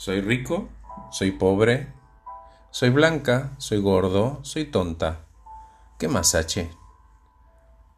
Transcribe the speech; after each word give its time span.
Soy 0.00 0.22
rico, 0.22 0.70
soy 1.10 1.30
pobre, 1.30 1.92
soy 2.70 2.88
blanca, 2.88 3.52
soy 3.58 3.82
gordo, 3.82 4.38
soy 4.44 4.64
tonta. 4.64 5.26
¿Qué 5.98 6.08
más, 6.08 6.34
H? 6.34 6.70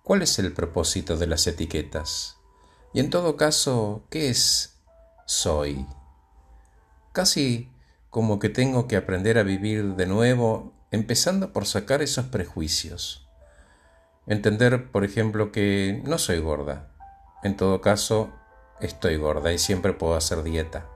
¿Cuál 0.03 0.23
es 0.23 0.37
el 0.41 0.53
propósito 0.53 1.17
de 1.17 1.29
las 1.29 1.47
etiquetas? 1.47 2.39
Y 2.93 2.99
en 2.99 3.09
todo 3.09 3.37
caso, 3.37 4.03
¿qué 4.11 4.31
es 4.31 4.81
soy? 5.27 5.87
Casi 7.13 7.71
como 8.11 8.41
que 8.41 8.49
tengo 8.49 8.89
que 8.89 8.97
aprender 8.97 9.39
a 9.39 9.45
vivir 9.45 9.95
de 9.95 10.07
nuevo, 10.07 10.73
empezando 10.91 11.53
por 11.53 11.67
sacar 11.67 12.03
esos 12.03 12.25
prejuicios. 12.25 13.29
Entender, 14.27 14.91
por 14.91 15.05
ejemplo, 15.05 15.53
que 15.53 16.03
no 16.05 16.19
soy 16.19 16.41
gorda. 16.41 16.91
En 17.45 17.57
todo 17.57 17.81
caso, 17.81 18.33
estoy 18.81 19.19
gorda 19.19 19.53
y 19.53 19.59
siempre 19.59 19.93
puedo 19.93 20.17
hacer 20.17 20.43
dieta. 20.43 20.92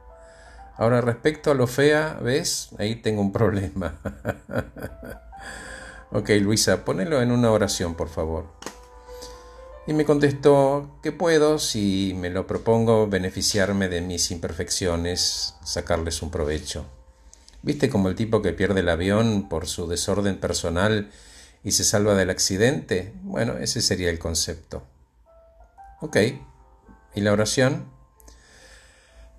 Ahora, 0.78 1.00
respecto 1.00 1.50
a 1.50 1.54
lo 1.54 1.66
fea, 1.66 2.18
¿ves? 2.22 2.70
Ahí 2.78 2.96
tengo 2.96 3.22
un 3.22 3.32
problema. 3.32 3.98
ok, 6.12 6.30
Luisa, 6.40 6.84
ponelo 6.84 7.22
en 7.22 7.30
una 7.30 7.50
oración, 7.50 7.94
por 7.94 8.08
favor. 8.08 8.46
Y 9.86 9.94
me 9.94 10.04
contestó 10.04 10.98
que 11.02 11.12
puedo, 11.12 11.58
si 11.58 12.14
me 12.18 12.28
lo 12.28 12.46
propongo, 12.46 13.06
beneficiarme 13.06 13.88
de 13.88 14.02
mis 14.02 14.30
imperfecciones, 14.30 15.54
sacarles 15.64 16.20
un 16.22 16.30
provecho. 16.30 16.84
¿Viste 17.62 17.88
como 17.88 18.08
el 18.08 18.14
tipo 18.14 18.42
que 18.42 18.52
pierde 18.52 18.80
el 18.80 18.88
avión 18.88 19.48
por 19.48 19.66
su 19.66 19.86
desorden 19.86 20.38
personal 20.38 21.10
y 21.64 21.72
se 21.72 21.84
salva 21.84 22.14
del 22.14 22.30
accidente? 22.30 23.14
Bueno, 23.22 23.56
ese 23.58 23.80
sería 23.80 24.10
el 24.10 24.18
concepto. 24.18 24.82
Ok. 26.00 26.16
¿Y 27.14 27.22
la 27.22 27.32
oración? 27.32 27.95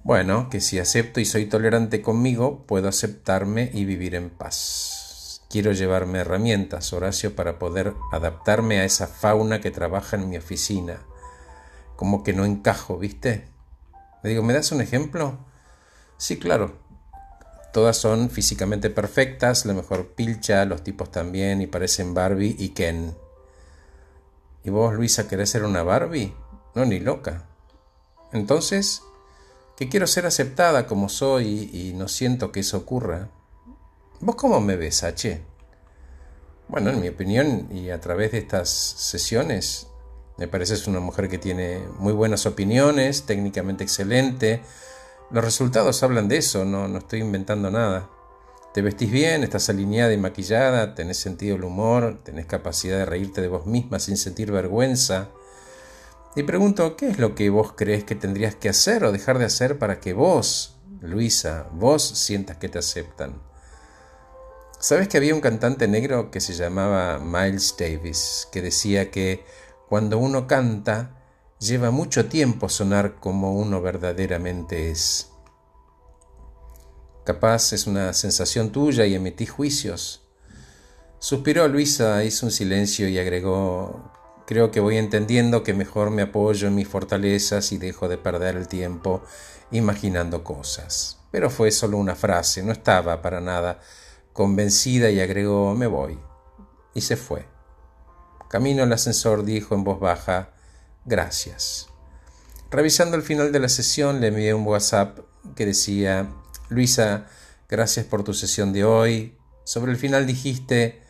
Bueno, 0.08 0.48
que 0.50 0.62
si 0.62 0.80
acepto 0.80 1.20
y 1.20 1.26
soy 1.26 1.48
tolerante 1.48 2.02
conmigo, 2.02 2.64
puedo 2.66 2.88
aceptarme 2.88 3.70
y 3.74 3.84
vivir 3.84 4.16
en 4.16 4.30
paz. 4.30 5.42
Quiero 5.50 5.74
llevarme 5.74 6.20
herramientas, 6.20 6.94
Horacio, 6.94 7.36
para 7.36 7.60
poder 7.60 7.94
adaptarme 8.14 8.80
a 8.80 8.86
esa 8.86 9.08
fauna 9.08 9.60
que 9.60 9.70
trabaja 9.70 10.16
en 10.16 10.30
mi 10.30 10.38
oficina. 10.38 11.02
Como 11.98 12.24
que 12.24 12.32
no 12.32 12.46
encajo, 12.46 12.98
¿viste? 12.98 13.50
Le 14.24 14.30
digo, 14.30 14.44
¿me 14.44 14.54
das 14.54 14.72
un 14.72 14.80
ejemplo? 14.80 15.40
Sí, 16.16 16.40
claro. 16.40 16.78
Todas 17.74 17.98
son 17.98 18.30
físicamente 18.30 18.90
perfectas, 18.90 19.66
la 19.66 19.74
mejor 19.74 20.14
pilcha, 20.14 20.64
los 20.64 20.86
tipos 20.86 21.12
también, 21.12 21.62
y 21.62 21.68
parecen 21.68 22.14
Barbie 22.14 22.56
y 22.58 22.70
Ken. 22.70 23.14
¿Y 24.64 24.70
vos, 24.70 24.94
Luisa, 24.94 25.28
querés 25.28 25.50
ser 25.50 25.66
una 25.66 25.84
Barbie? 25.84 26.34
No, 26.76 26.86
ni 26.86 27.02
loca. 27.02 27.44
Entonces, 28.32 29.02
que 29.78 29.90
quiero 29.90 30.08
ser 30.08 30.26
aceptada 30.26 30.88
como 30.88 31.08
soy 31.08 31.70
y 31.72 31.94
no 31.94 32.08
siento 32.08 32.52
que 32.52 32.62
eso 32.62 32.78
ocurra. 32.78 33.30
¿Vos 34.20 34.36
cómo 34.36 34.60
me 34.60 34.76
ves, 34.76 35.04
H? 35.04 35.40
Bueno, 36.68 36.90
en 36.90 37.00
mi 37.00 37.08
opinión 37.08 37.70
y 37.72 37.92
a 37.92 38.02
través 38.02 38.32
de 38.32 38.40
estas 38.40 38.70
sesiones, 38.70 39.88
me 40.38 40.48
pareces 40.48 40.88
una 40.88 41.00
mujer 41.00 41.30
que 41.30 41.38
tiene 41.38 41.80
muy 42.00 42.12
buenas 42.12 42.48
opiniones, 42.48 43.28
técnicamente 43.28 43.84
excelente. 43.84 44.64
Los 45.30 45.46
resultados 45.46 46.02
hablan 46.02 46.28
de 46.28 46.38
eso, 46.38 46.66
no, 46.66 46.88
no 46.88 46.98
estoy 46.98 47.20
inventando 47.20 47.70
nada. 47.70 48.10
Te 48.74 48.82
vestís 48.82 49.12
bien, 49.12 49.44
estás 49.44 49.70
alineada 49.70 50.12
y 50.12 50.18
maquillada, 50.18 50.96
tenés 50.96 51.18
sentido 51.18 51.56
del 51.56 51.66
humor, 51.66 52.20
tenés 52.24 52.48
capacidad 52.48 52.98
de 52.98 53.06
reírte 53.06 53.42
de 53.42 53.48
vos 53.48 53.68
misma 53.68 54.00
sin 54.00 54.18
sentir 54.18 54.52
vergüenza. 54.52 55.30
Y 56.38 56.44
pregunto, 56.44 56.96
¿qué 56.96 57.10
es 57.10 57.18
lo 57.18 57.34
que 57.34 57.50
vos 57.50 57.74
crees 57.76 58.04
que 58.04 58.14
tendrías 58.14 58.54
que 58.54 58.70
hacer 58.70 59.04
o 59.04 59.12
dejar 59.12 59.40
de 59.40 59.46
hacer 59.46 59.80
para 59.80 60.00
que 60.00 60.14
vos, 60.14 60.78
Luisa, 61.02 61.68
vos 61.72 62.04
sientas 62.04 62.58
que 62.58 62.70
te 62.70 62.78
aceptan? 62.78 63.42
¿Sabes 64.80 65.08
que 65.08 65.18
había 65.18 65.34
un 65.34 65.42
cantante 65.42 65.88
negro 65.88 66.30
que 66.30 66.40
se 66.40 66.54
llamaba 66.54 67.18
Miles 67.18 67.74
Davis, 67.80 68.48
que 68.52 68.62
decía 68.62 69.10
que 69.10 69.46
cuando 69.90 70.20
uno 70.20 70.46
canta, 70.46 71.26
lleva 71.60 71.90
mucho 71.90 72.28
tiempo 72.28 72.70
sonar 72.70 73.16
como 73.16 73.56
uno 73.56 73.82
verdaderamente 73.82 74.92
es? 74.92 75.32
Capaz 77.26 77.74
es 77.74 77.88
una 77.88 78.14
sensación 78.14 78.72
tuya 78.72 79.08
y 79.08 79.16
emití 79.16 79.48
juicios. 79.48 80.30
Suspiró 81.18 81.68
Luisa, 81.68 82.24
hizo 82.24 82.46
un 82.46 82.52
silencio 82.52 83.10
y 83.10 83.18
agregó 83.18 84.12
Creo 84.48 84.72
que 84.72 84.80
voy 84.80 84.98
entendiendo 84.98 85.62
que 85.62 85.74
mejor 85.74 86.10
me 86.10 86.22
apoyo 86.22 86.70
en 86.70 86.76
mis 86.76 86.88
fortalezas 86.88 87.74
y 87.74 87.78
dejo 87.78 88.08
de 88.08 88.18
perder 88.18 88.56
el 88.56 88.70
tiempo 88.70 89.22
imaginando 89.72 90.46
cosas. 90.46 91.20
Pero 91.32 91.50
fue 91.50 91.70
solo 91.70 91.98
una 91.98 92.16
frase, 92.16 92.64
no 92.64 92.72
estaba 92.72 93.22
para 93.22 93.42
nada 93.42 93.82
convencida 94.32 95.10
y 95.10 95.20
agregó 95.20 95.76
me 95.76 95.88
voy. 95.88 96.18
Y 96.94 97.02
se 97.02 97.18
fue. 97.18 97.46
Camino 98.50 98.84
al 98.84 98.94
ascensor 98.94 99.44
dijo 99.44 99.76
en 99.76 99.84
voz 99.84 100.00
baja 100.00 100.54
gracias. 101.04 101.90
Revisando 102.72 103.18
el 103.18 103.24
final 103.24 103.52
de 103.52 103.60
la 103.60 103.68
sesión 103.68 104.22
le 104.22 104.28
envié 104.28 104.54
un 104.54 104.66
WhatsApp 104.66 105.20
que 105.58 105.66
decía 105.66 106.30
Luisa, 106.70 107.26
gracias 107.68 108.06
por 108.06 108.24
tu 108.24 108.34
sesión 108.34 108.72
de 108.72 108.86
hoy. 108.86 109.38
Sobre 109.66 109.92
el 109.92 109.98
final 109.98 110.26
dijiste 110.26 111.02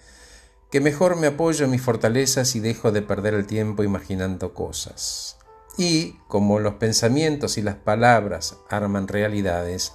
que 0.69 0.81
mejor 0.81 1.15
me 1.15 1.27
apoyo 1.27 1.65
en 1.65 1.71
mis 1.71 1.81
fortalezas 1.81 2.55
y 2.55 2.59
dejo 2.59 2.91
de 2.91 3.01
perder 3.01 3.33
el 3.33 3.47
tiempo 3.47 3.83
imaginando 3.83 4.53
cosas. 4.53 5.37
Y, 5.77 6.19
como 6.27 6.59
los 6.59 6.75
pensamientos 6.75 7.57
y 7.57 7.61
las 7.61 7.75
palabras 7.75 8.57
arman 8.69 9.07
realidades, 9.07 9.93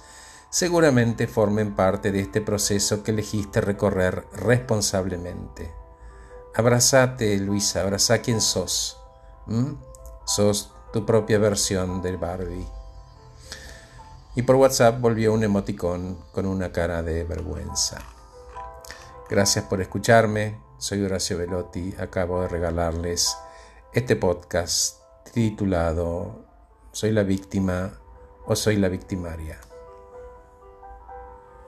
seguramente 0.49 1.27
formen 1.27 1.75
parte 1.75 2.11
de 2.11 2.21
este 2.21 2.41
proceso 2.41 3.03
que 3.03 3.11
elegiste 3.11 3.59
recorrer 3.61 4.25
responsablemente. 4.33 5.71
Abrazate, 6.55 7.37
Luisa, 7.37 7.81
abraza 7.81 8.19
quien 8.19 8.39
sos. 8.39 8.97
Sos 10.25 10.71
tu 10.93 11.05
propia 11.05 11.37
versión 11.37 12.01
del 12.01 12.17
Barbie. 12.17 12.67
Y 14.35 14.43
por 14.43 14.55
WhatsApp 14.55 15.01
volvió 15.01 15.33
un 15.33 15.43
emoticón 15.43 16.17
con 16.31 16.45
una 16.45 16.71
cara 16.71 17.03
de 17.03 17.23
vergüenza. 17.23 17.99
Gracias 19.29 19.65
por 19.65 19.81
escucharme. 19.81 20.61
Soy 20.77 21.03
Horacio 21.03 21.37
Velotti. 21.37 21.95
Acabo 21.97 22.41
de 22.41 22.49
regalarles 22.49 23.37
este 23.93 24.15
podcast 24.15 24.99
titulado 25.33 26.45
Soy 26.91 27.11
la 27.11 27.23
víctima 27.23 27.99
o 28.45 28.55
soy 28.55 28.75
la 28.75 28.89
victimaria. 28.89 29.59